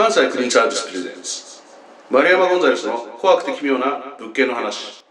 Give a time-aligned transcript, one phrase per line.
[0.00, 1.60] 関西クリーンサービスプレゼンツ
[2.10, 5.04] 丸山ゴンザレスの怖くて奇妙な物件の話。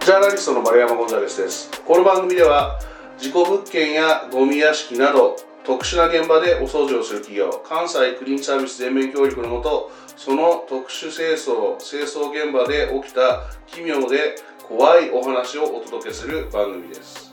[0.00, 1.70] ジャーナリストの丸山ゴンザレスです。
[1.82, 2.80] この番組では
[3.18, 9.92] 事故物件やゴミ屋敷など特殊な現場でお掃除をする企業関西クリーンサービス全面協力のもと
[10.22, 14.36] その特殊清掃清掃現場で起きた奇妙で
[14.68, 17.32] 怖いお話をお届けする番組です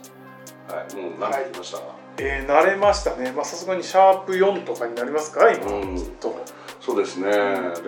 [0.69, 1.79] はいもう慣れてきました、
[2.19, 3.33] えー、慣れましたね。
[3.33, 6.33] まあさすがにシャープ4とかになりますか今、うんと。
[6.79, 7.37] そうですね、で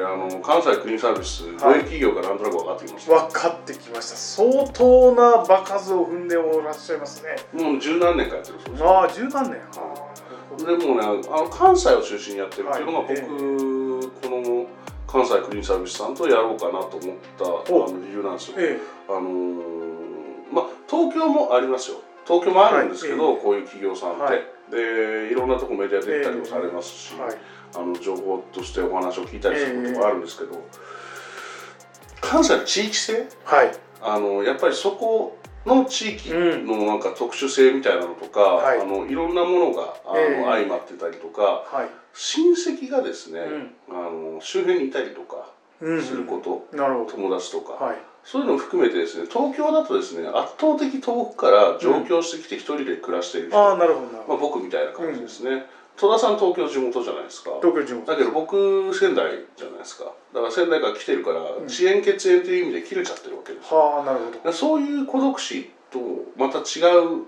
[0.04, 4.18] あの関西クリーンサービスどういう企業かなんとなく分かってきました、分かってきました。
[4.18, 7.64] 相当な場数を踏んでおらっしゃいますね。
[7.64, 9.62] もう十何年かやってるそうですああ、十何年。
[10.58, 13.80] でもねあの関西を中心にやってるっていうのが僕、はいえ
[14.22, 14.39] この
[15.12, 17.88] 関西クリーンサービスさんとやろうかなと思ったお。
[17.88, 18.58] あの理由なんですよ。
[18.60, 21.98] えあのーまあ東京もありますよ。
[22.28, 24.44] 東京もあるんですけど、はいこういう企業さんって、はい。
[24.70, 27.38] でいろんなとこメディア出たりもされますし、えはい。
[27.76, 30.52] あの情報としてお話を聞いたりすることもあるんですけど、
[32.22, 33.28] 関西の地域性？
[33.46, 33.72] はい。
[34.02, 41.90] あのやっぱりそこの地域のなんか特殊性みたいなのとか、はいあのいろんなものがあの、ええ相まってたりとかはい。
[42.14, 47.12] 親戚がですね、うんあの周辺にいたりとかうんすること、なるほど。
[47.12, 47.98] 友達とか、はい。
[48.24, 54.38] そういうのを含めてですね東京だとですね圧倒的遠くから上京してきて一人で暮らしている人、ああ、なるほどまあ。
[54.38, 55.66] 僕みたいな感じですね、
[56.00, 57.52] 戸田さん東京地元じゃないですか。
[57.62, 58.06] 東京地元。
[58.12, 60.06] だけど僕仙台じゃないですか。
[60.34, 61.66] だから仙台から来てるからん。
[61.66, 63.78] 遅延血縁という意味で切れちゃってるわけですよ。
[63.78, 64.40] はあ、なるほど。
[64.50, 66.00] でそういう孤独死と
[66.38, 67.26] また違う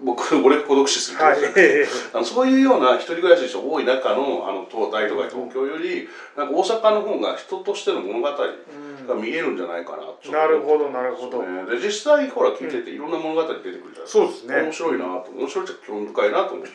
[0.00, 1.60] 僕俺が孤独死するとじゃなくて。
[1.60, 9.20] ええあのそういうような一人暮らしの人が多い中のあの東大都会東京よりなんか大阪の方が人としての物語がうん。
[9.20, 10.32] 見えるんじゃないかなちょっと。
[10.32, 11.42] なるほどなるほど。
[11.42, 14.08] で実際ほら聞いてていろんな物語出てくるじゃないですか。
[14.08, 14.62] そうですね。
[14.62, 16.70] 面白いなと面白いっちゃ興味深いなと思って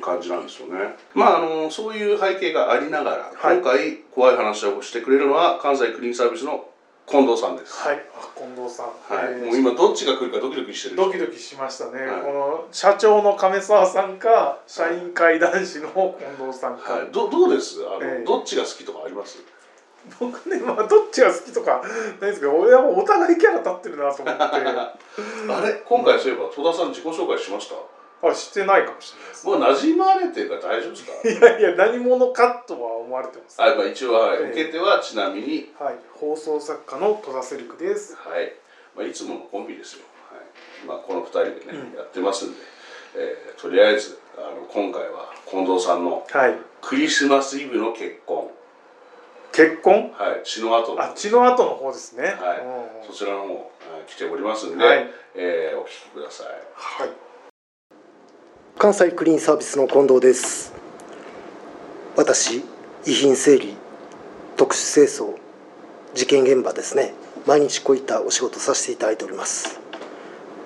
[0.00, 0.96] 感じなんですよね。
[1.14, 3.56] まああのそういう背景がありながら、はい。
[3.58, 6.66] 今回怖い話をしてくれるのは関西クリーンサービスの
[7.06, 7.74] 近藤さんです。
[7.86, 8.02] はい。
[8.16, 8.86] あ、近藤さん。
[8.86, 12.22] はい、ええもう今どっちが来るかドキドキしてるドキドキしましたね、はい。
[12.22, 17.80] この社長の亀沢さんか社員会談師の近藤さんか、はい、どどうです？
[17.86, 19.38] あの、ええどっちが好きとかあります？
[20.20, 21.82] 僕ねまあどっちが好きとか
[22.20, 24.42] ないですけど俺はお互いキャラ立ってるなと思って。
[24.44, 25.82] あれ？
[25.84, 27.74] 今回そういえば戸田さん自己紹介しました？
[28.30, 29.46] あしてないかもしれないです。
[29.46, 31.04] もう馴染まれてるから大丈夫です
[31.40, 31.46] か？
[31.48, 33.62] いやいや何者かとは思われてます。
[33.62, 34.50] あまあ一応は、いええ。
[34.52, 35.72] 受けてはちなみに。
[35.78, 38.16] はい放送作家の戸田セリクです。
[38.16, 38.52] はい、
[38.94, 40.86] まあ、いつものコンビですよ、はい。
[40.86, 41.98] まあ、この2人でね、うん。
[41.98, 42.60] やってますんで、
[43.16, 46.54] えーとりあえずあの今回は近藤さんのはい。
[46.80, 48.50] クリスマスイブの結婚、
[49.52, 50.12] 結婚？
[50.18, 52.24] はい、血の後のあ血の後の方ですね。
[52.24, 52.58] はい。
[52.58, 52.62] う
[53.02, 53.64] んそちらの方、はい
[54.06, 55.10] 来ておりますんで、はい。
[55.34, 56.46] えーお聞きください。
[56.74, 57.08] はい
[58.76, 60.72] 関西クリーンサービスの近藤です。
[62.16, 62.56] 私
[63.06, 63.76] 遺品整理
[64.56, 65.38] 特殊清掃
[66.12, 67.14] 事件現場ですね。
[67.46, 69.78] 毎日こういったお仕事させていただいております。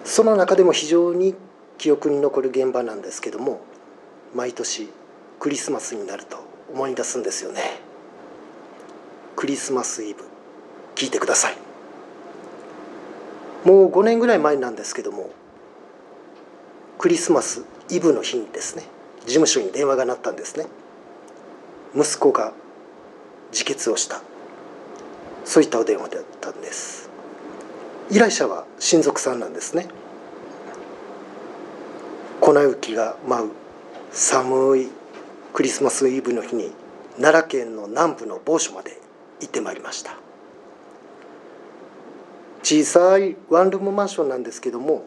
[0.05, 1.35] その中でも非常に
[1.77, 3.61] 記憶に残る現場なんですけども
[4.35, 4.89] 毎年
[5.39, 6.39] クリスマスになると
[6.73, 7.61] 思い出すんですよね。
[9.37, 10.25] クリスマスイブ
[10.95, 11.57] 聞いてください。
[13.65, 15.31] もう5年ぐらい前なんですけども
[16.99, 18.85] クリスマスイブの日にですね。
[19.21, 20.67] 事務所に電話が鳴ったんですね。
[21.95, 22.53] 息子が
[23.53, 24.23] 自決をした。
[25.45, 27.09] そういったお電話だったんです。
[28.11, 29.89] 依頼者は親族さんなんですね。
[32.41, 33.51] 粉雪が舞う
[34.11, 34.89] 寒い
[35.53, 36.73] クリスマスイブの日に
[37.17, 38.99] 奈良県の南部の某所まで
[39.41, 40.17] 行ってまいりました。
[42.63, 45.05] 小さいワンルームマンションなんですけども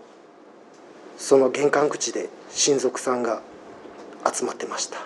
[1.22, 3.44] その玄関口で親族さんが
[4.34, 4.98] 集まってました。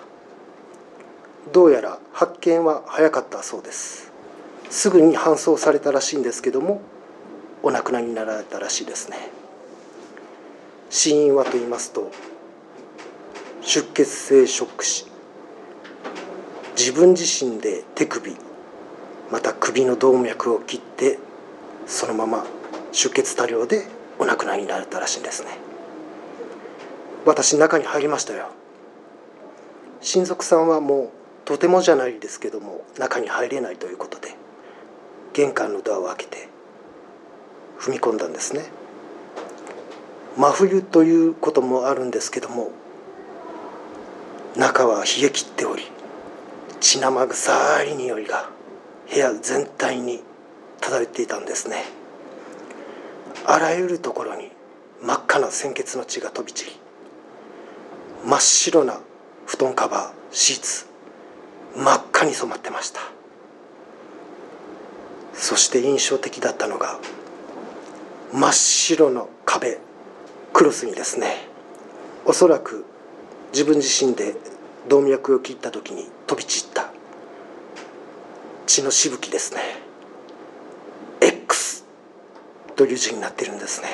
[1.51, 4.13] どうやら発見は早かったそうです。
[4.69, 6.81] すぐに搬送されたらしいんですけども
[7.63, 9.29] お亡くなりになられたらしいですね。
[10.90, 12.09] 死因はと言いますと
[13.61, 15.07] 出血性ショック死。
[16.78, 18.37] 自分自身で手首
[19.29, 21.19] また首の動脈を切って
[21.85, 22.45] そのまま
[22.93, 23.85] 出血多量で
[24.17, 25.74] お亡くなりになられたらしいんですね。
[27.25, 28.49] 私中に入りましたよ。
[30.01, 31.09] 親族さんはもう
[31.45, 34.35] とてもじゃないですけども中に入れないということで
[35.33, 36.49] 玄関のドアを開けて
[37.79, 38.66] 踏み込んだんですね。
[40.37, 42.72] 真冬ということもあるんですけども
[44.57, 45.83] 中は冷え切っており
[46.81, 48.49] 血生臭い匂いが
[49.11, 50.23] 部屋全体に
[50.81, 51.85] 漂っていたんですね。
[53.45, 54.51] あらゆるところに
[55.01, 56.84] 真っ赤な鮮血の血が飛び散り
[58.25, 58.99] 真っ白な
[59.45, 60.87] 布団カバーシーツ。
[61.77, 63.01] 真っ赤に染まってました。
[65.33, 66.99] そして印象的だったのが
[68.33, 69.77] 真っ白の壁
[70.53, 71.47] クロスにですね。
[72.25, 72.83] おそらく
[73.53, 74.35] 自分自身で
[74.89, 76.89] 動脈を切った時に飛び散った
[78.66, 79.61] 血のしぶきですね。
[81.21, 81.85] X
[82.75, 83.89] という字になってるんですね。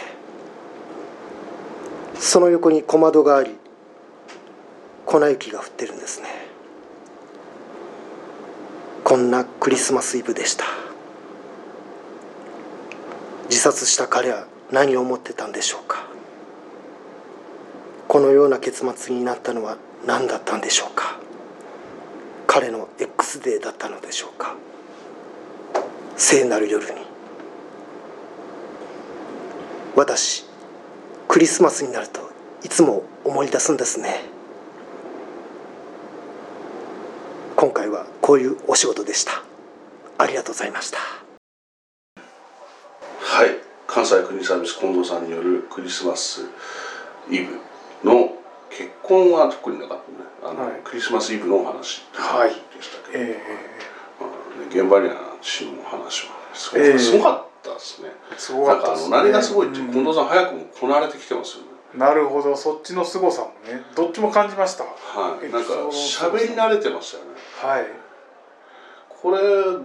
[2.17, 3.57] その横に小窓があり
[5.11, 6.27] 粉雪が降ってるんですね。
[9.03, 10.63] こんなクリスマスイブでした。
[13.49, 16.05] 自殺した彼は何を思ってたんでしょうか。
[18.07, 19.75] このような結末になったのは
[20.05, 21.19] 何だったんでしょうか。
[22.47, 24.55] 彼の X デーだったのでしょうか。
[26.15, 27.01] 聖なる夜に。
[29.93, 30.45] 私
[31.27, 32.31] クリスマスになると
[32.63, 34.30] いつも思い出すんですね。
[37.61, 39.43] 今回はこういうお仕事でした。
[40.17, 40.97] ありがとうございました。
[40.97, 41.03] は
[43.45, 43.49] い。
[43.85, 46.41] 関西国サービス近藤さんによるクリスマス
[47.29, 47.59] イブ
[48.03, 48.33] の
[48.71, 50.17] 結婚は特になかったね。
[50.43, 50.81] あの、はい。
[50.83, 52.21] クリスマスイブのお話ってい。
[52.77, 53.39] でしたけど、え
[54.19, 54.29] まあ
[54.59, 56.97] ね現場には死の話はすご,、ええ。
[56.97, 58.09] すごかったですね。
[58.33, 64.83] えすごかなんかあの何がすごいって、うん近藤さん早くもこなれてきてますよねなるほどそっちの凄さもねどっちも感じました。
[64.85, 65.51] はい。
[65.51, 67.31] なんか喋り慣れてましたよね。
[67.61, 67.85] はい。
[69.09, 69.37] これ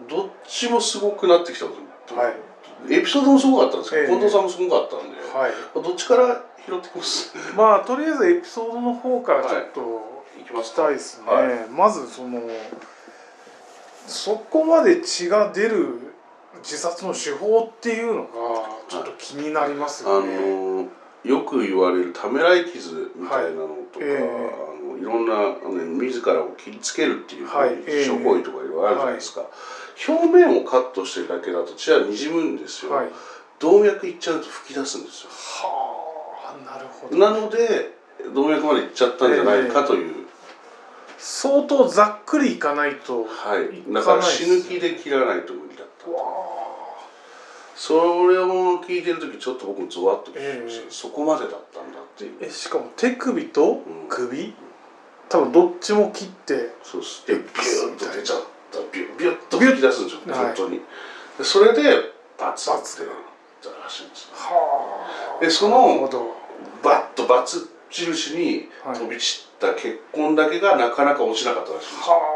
[0.08, 1.73] どっちもすごくなってきたこ
[2.06, 2.37] とはい。
[2.91, 4.08] エピソードもすごかったんですけど、ええ。
[4.08, 5.53] 近藤さんもすごかったんで、はい。
[5.75, 7.32] どっちから拾ってきます？
[7.56, 9.81] まあとりあえずエピソードの方からちょっと
[10.35, 10.82] 聞きいきますか。
[10.85, 11.69] たいですね、はい。
[11.70, 12.41] まずその
[14.06, 16.12] そこまで血が出る
[16.62, 18.29] 自殺の手法っていうのが
[18.88, 20.88] ちょっと気になりますあよね、の
[21.26, 24.14] よく言われるためらい傷みたいなのとか、はい。
[24.14, 24.55] ええ。
[24.88, 27.70] あのいろんなあの、ね、自らを切りつけるっていうはい。
[27.87, 28.08] ええ。
[28.08, 29.44] 処行為とかいろいろあるじゃないですか、
[30.08, 33.08] 表面をカットしてるだけだと血はにじむんですよ、はい。
[33.58, 35.31] 動脈いっちゃうと吹き出すんですよ。
[35.31, 37.17] はあなるほど。
[37.17, 37.94] なので
[38.34, 40.26] 動脈までいっちゃったんじゃないかという、
[41.19, 43.78] 相当ざっくりいかないとはい。
[43.78, 46.11] いだから死ぬ気で切らないと無理だった。
[46.11, 46.65] わ
[47.76, 50.90] それを聞いてる時ちょっと僕もゾワッと聞きました、ええ。
[50.90, 52.32] そこまでだったんだっていう。
[52.40, 54.08] えしかも手首とうん。
[54.08, 54.55] 首、
[55.28, 58.38] 多分どっちも切ってそうしてビュッと出ちゃっ
[58.73, 58.78] た。
[58.93, 59.73] ビュビュッとビュッ。
[59.73, 60.44] 吹き出すんですよはい。
[60.46, 60.81] 本当に。
[61.37, 61.82] でそれで
[62.38, 63.20] バツバツってなっ
[63.62, 65.40] たらしいんですはあ。
[65.44, 66.08] でその
[66.82, 68.99] バッとバツ印にはい。
[68.99, 72.14] 飛び散った血痕だけがなかなか落ちなかったらしいんですよ。
[72.14, 72.36] は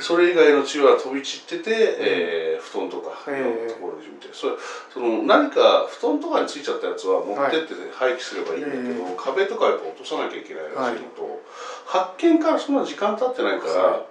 [0.00, 4.52] それ以外の血は飛び散ってて、えー布団とかええのところに見て、それ
[4.92, 11.40] その何か布団とかについちゃったやつは持ってって廃棄すればいいんだけど、ええ壁とかやっぱ落とさなきゃいけないらしいのと、
[11.84, 14.02] 発見からそんな時間経ってないから、はい。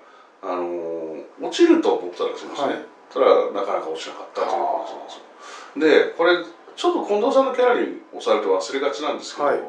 [0.44, 2.86] あのー落ちると思ったらしいんですね、はい。
[3.12, 6.06] ただなかなか落ちなかったという話なんですよ。
[6.08, 6.38] でこれ
[6.76, 9.60] ちょっと近藤さんのキャラに押されて忘れがちなんですけど、はい。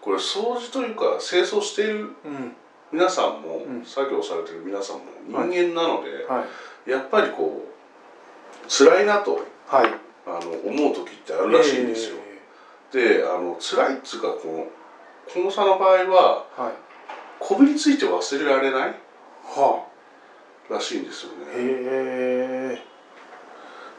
[0.00, 2.52] これ掃除というか清掃しているあうん
[2.92, 3.84] 皆さんも、うん。
[3.84, 6.44] 作業されてる皆さんも人間なので、は
[6.86, 6.90] い。
[6.90, 9.94] やっぱりこう辛いなとはい。
[10.26, 12.16] あの思う時ってあるらしいんですよ。
[12.92, 14.66] であの辛いっつうかこの
[15.32, 16.72] 近藤さんの場合はえーはい。
[17.40, 18.94] こびりついて忘れられない
[19.44, 19.86] は
[20.70, 21.64] らしいんですよあね。
[21.64, 22.91] へえ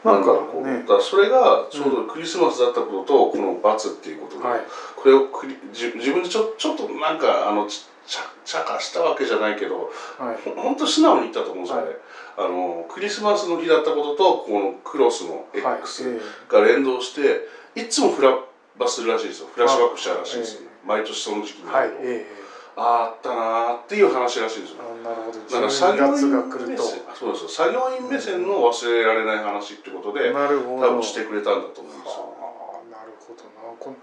[0.04, 0.84] なんかこう、ね。
[0.86, 4.60] だそれがちょうどクリスマスだったことと、この罰っていうことで、はい。
[4.96, 10.50] これをクリ自自分でちょちょっとなんかあのちちゃ茶化したわけじゃないけどはい。
[10.50, 11.96] ほんと素直に言ったと思うんですよね、はい。
[12.36, 15.78] あのクリスマスの日だったこととこのクロスのはい。
[15.80, 16.20] X え
[16.52, 18.36] が連動して、いつもフラ
[18.78, 19.48] バスするらしいですよ。
[19.54, 21.68] フラッシュバックしちゃうらしいですよ、え毎年その時期に。
[21.68, 21.90] ーはい。
[22.00, 22.43] えあ
[22.76, 24.82] ああったなーっていう話らしいんですよ。
[25.04, 25.38] なるほど。
[25.38, 26.82] だから作業12月員が来ると。
[26.82, 27.48] そうですよ。
[27.48, 30.86] 作業員目線の忘れられない話ってことで、なるほど。
[30.88, 32.22] 多分してくれたんだと思うんですよ。
[32.38, 33.76] はあなるほどな。
[33.78, 33.94] こ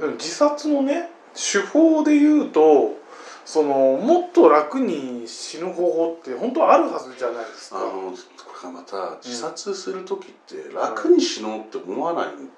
[0.00, 2.98] の自殺のね手法で言うと
[3.44, 7.78] そのもっと楽に死ぬ方法って本当あるはずじゃないですか。
[7.78, 8.16] あのこ
[8.66, 12.48] れがまた自殺する時って楽に死のうって思わないみ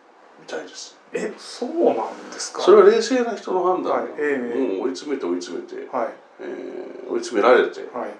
[0.46, 2.62] たいです、えそうなんですか？
[2.62, 6.14] それは冷静な人の判断、はいええもう追い詰めて追い詰めて、はい。
[6.40, 7.80] えー追い詰められて。
[7.92, 8.10] はい。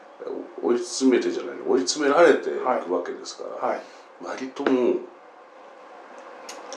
[0.63, 1.57] 追い詰めてじゃない。
[1.67, 3.81] 追い詰められていくはいわけですから、はい。
[4.23, 4.97] 割ともう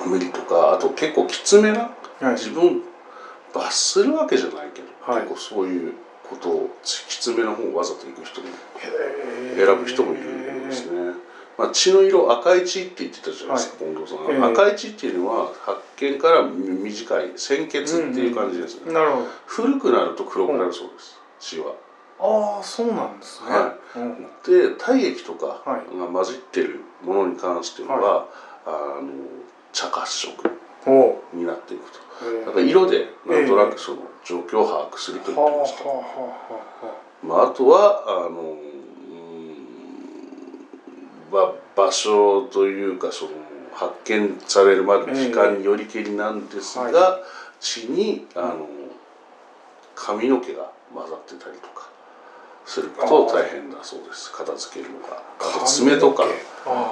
[0.07, 1.91] 無理とかあと結構きつめなは
[2.21, 2.25] い。
[2.35, 2.81] 自分
[3.53, 5.23] 罰するわけじゃないけど、はい。
[5.23, 5.93] 結構そういう
[6.29, 8.47] ことをきつめの方をわざと行く人も
[9.55, 10.23] 選ぶ人もいる。
[11.57, 14.43] まあ、血の色赤い血って言ってたじゃないですか、近藤さん、ええ。
[14.43, 19.27] 赤い血っていうのは発見から短い鮮血っていう感じですね、なるほど。
[19.45, 21.73] 古くなると黒くなるそうです血は。
[22.17, 24.27] ああそうなんですね、はうん。
[24.43, 28.27] で体液とかはが混じってるものに関しては、
[28.65, 29.09] あの
[29.71, 30.49] 茶褐色
[31.33, 31.99] になっていくと。
[32.45, 38.55] だから色でなんとなくその状況を把握するというはあはあことですまあ、あとはあの
[41.43, 43.31] うーんば場所というかその
[43.73, 47.21] 発見されるまでの時間によりけりなんですが、ええは
[47.59, 48.67] 血にあの
[49.95, 51.84] 髪の毛が混ざってたりとか
[52.65, 53.77] すると大変だ。
[53.83, 54.31] そうです。
[54.31, 56.23] 片付けるのがあと爪とか。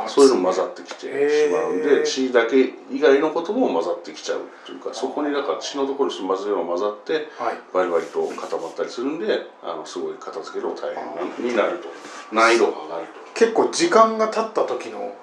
[0.08, 7.58] そういうの混ざってきてしまうんで血だけ以外のことも混ざってきちゃうというかそこにだから血のところに混ぜれば混ざってはい。
[7.74, 11.88] バリバリと固まったりするんであのすごい片付けるの大変なになると。
[12.32, 15.15] 難易度が上がる結構時間が経った時の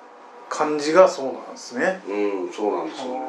[0.48, 2.02] 感じがそうなんですね。
[2.04, 2.16] とう
[2.48, 3.20] んそうなんですよね。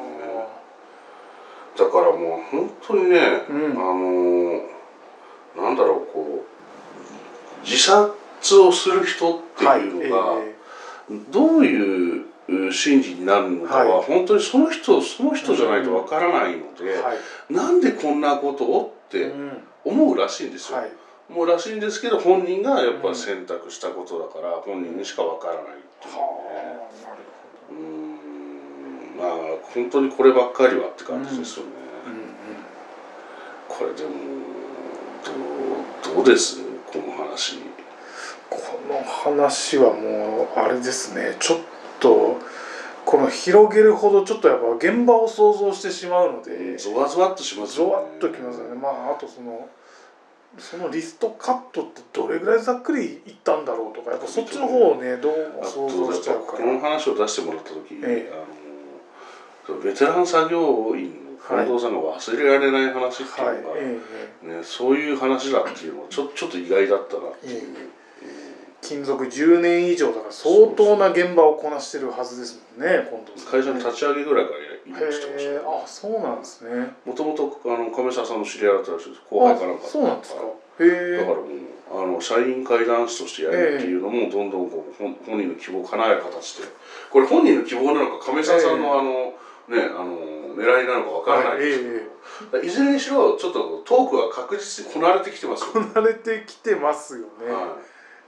[1.77, 3.71] あだからもう本当にね、うん。
[3.73, 6.50] あのなんだろうこう
[7.63, 10.55] 自殺をする人ってはいいうのが、え
[11.31, 14.05] どういうう心理になるのかは、はい。
[14.05, 17.53] 本当にその人その人じゃないとわからないので、えはい。
[17.53, 19.63] なんでこんなことをってうん。
[19.83, 20.91] 思うらしいんですよ、はい。
[21.29, 25.65] 思うらしいんですけど本人がやっぱ選択したことだから本人にしかわからないっ
[25.99, 26.19] ていうね。
[27.71, 29.17] うーん。
[29.17, 29.29] まあ
[29.73, 31.71] 本当にこればっかりはって感じですよね、
[33.69, 34.09] ほどうんうんこれでも
[36.03, 36.70] どうどうです？
[37.31, 37.57] 話。
[38.49, 38.59] こ
[38.89, 41.35] の話はもうあれですね。
[41.39, 41.59] ちょっ
[41.99, 42.37] と
[43.05, 46.77] この広げるほどちょっとやっぱ現場を想像してしまうので。
[46.77, 48.75] ゾワゾワっとしますゾワッときますよね。
[48.75, 49.69] まああとその
[50.57, 58.33] そのリストカットってどれぐらいざっくりいったんだろうとかやっぱそっちの方をねどうもあ想と像しちゃうかこのら話を出してもらった時、ええ。
[59.69, 63.97] あのベテラン作業員の近藤さんが忘れられない話ってはいいうのが、え
[64.43, 67.91] えね、そういう話だっていうのはちょちょっと意外だったなっていう、
[68.81, 73.51] 勤続10年以上だから相当な現場をこなしてるはずですもんね近藤さん。
[73.51, 75.61] 会社の立ち上げぐらいからいらしてました。
[75.61, 76.89] あそうなんですね。
[77.05, 79.21] もともとあの亀沢さんの知り合いだったらしいです。
[79.29, 80.41] 後輩かなんかあそうなんですか。
[80.41, 81.15] はへえ。
[81.15, 86.63] いだからもうあの社員会談師としてやるっていうのもどんどんこう本本人の希望を叶える形で。
[87.11, 89.33] これ本人の希望なのか亀沢さんのあの、
[89.67, 91.59] ねあの狙いなのかわからない。
[91.59, 92.65] ですけど、ええ。
[92.65, 97.77] いずれにしろちょっとトークは確実にこなれてきてますよ、こなれてきてますよね、は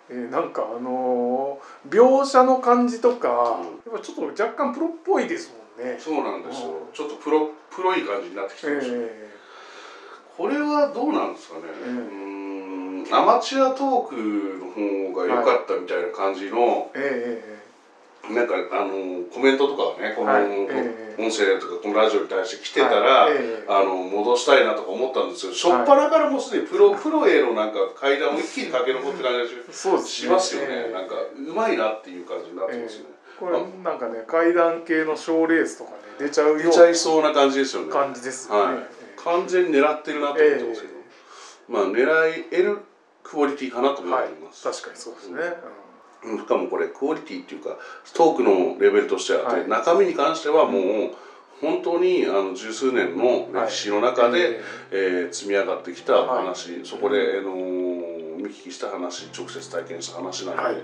[0.10, 3.94] えーなんかあのー描写の感じとか、うん。
[3.94, 5.98] やっぱちょっと若干プロっぽいですもんね。
[5.98, 6.70] い、そうなんですよ。
[6.70, 6.94] うん。
[6.94, 9.30] ちょっとプロプロい感じになってきてますよ、え
[10.38, 14.16] これはどうなんですかね、ううんアマチュアトーク
[14.60, 17.53] の方が良かったみたいな感じの、ええ
[18.32, 20.44] なんかあのコメントとかがねこの、はい。
[20.44, 21.24] ええ。
[21.24, 23.34] 音声とかこのラジオに対して来てたら、はい。
[23.36, 23.66] ええ。
[23.68, 37.90] あの戻したいなとか思ったんですけど初っ端からもうすでにプロプロへのなんか階段を一気に駆け上って感じがしますよね、ええなんかうまいなっていう感じになってますよね、これなんかね階段系の賞レースとかね出ちゃうよう出ちゃいそうな感じですよね。
[37.90, 38.84] な感じですよね、はい。
[39.18, 40.82] 完全に狙ってるなと思ってます。
[40.82, 40.94] けど、
[41.68, 42.78] まあ狙い得る
[43.22, 45.83] クオリティかなと思います、確かにそうですね、うん
[46.24, 47.78] しかもこれクオリティっていうか
[48.14, 49.68] トークのレベルとしてははい。
[49.68, 51.12] 中身に関してはもう
[51.62, 54.60] 本当にあの十数年の歴史の中で、はい
[54.92, 60.76] えー積み上がってきた話、そこで、あのー見聞きした話直接体験した話なので、はい。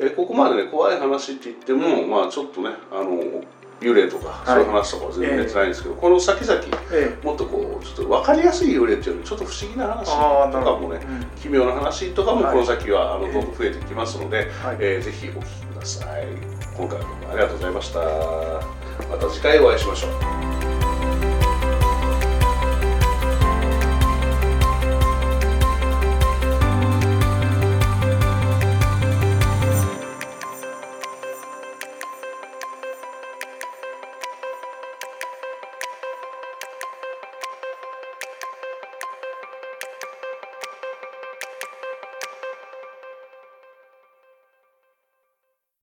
[0.00, 3.44] えーここまでね怖い話って言っても、まあちょっとねあの
[3.80, 4.46] 幽霊とか、はい。
[4.46, 6.60] そういう話とかは全然ないんですけど、この先々
[6.92, 7.26] ええ。
[7.26, 11.40] もっとこうちょっと分かりやすい幽霊っていうよりちょっと不思議な話とかもねうん。
[11.40, 13.32] 奇妙な話とかもはいこの先はあのええ。
[13.32, 14.76] どんどん増えてきますので、はい。
[14.80, 16.26] えーぜひお聞きください。
[16.76, 18.00] 今回はどうもありがとうございました。
[19.08, 20.35] また次回お会いしましょう